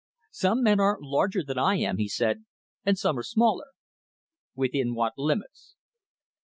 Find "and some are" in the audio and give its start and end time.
2.83-3.21